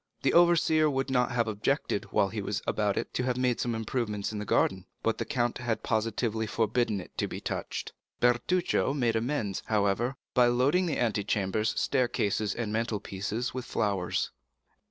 [0.23, 3.75] The overseer would not have objected, while he was about it, to have made some
[3.75, 7.93] improvements in the garden, but the count had positively forbidden it to be touched.
[8.19, 14.31] Bertuccio made amends, however, by loading the antechambers, staircases, and mantle pieces with flowers.